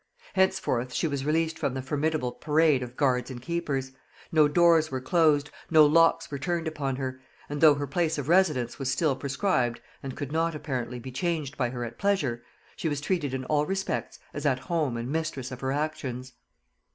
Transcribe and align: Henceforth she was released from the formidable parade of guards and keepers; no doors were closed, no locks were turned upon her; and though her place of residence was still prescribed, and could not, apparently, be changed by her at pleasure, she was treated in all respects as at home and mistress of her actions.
Henceforth 0.33 0.95
she 0.95 1.07
was 1.07 1.25
released 1.27 1.59
from 1.59 1.75
the 1.75 1.81
formidable 1.83 2.31
parade 2.31 2.81
of 2.81 2.97
guards 2.97 3.29
and 3.29 3.39
keepers; 3.39 3.91
no 4.31 4.47
doors 4.47 4.89
were 4.89 4.99
closed, 4.99 5.51
no 5.69 5.85
locks 5.85 6.31
were 6.31 6.39
turned 6.39 6.67
upon 6.67 6.95
her; 6.95 7.21
and 7.47 7.61
though 7.61 7.75
her 7.75 7.85
place 7.85 8.17
of 8.17 8.27
residence 8.27 8.79
was 8.79 8.89
still 8.89 9.15
prescribed, 9.15 9.79
and 10.01 10.17
could 10.17 10.31
not, 10.31 10.55
apparently, 10.55 10.97
be 10.97 11.11
changed 11.11 11.55
by 11.55 11.69
her 11.69 11.85
at 11.85 11.99
pleasure, 11.99 12.41
she 12.75 12.89
was 12.89 12.99
treated 12.99 13.31
in 13.31 13.45
all 13.45 13.67
respects 13.67 14.17
as 14.33 14.43
at 14.43 14.57
home 14.57 14.97
and 14.97 15.11
mistress 15.11 15.51
of 15.51 15.61
her 15.61 15.71
actions. 15.71 16.33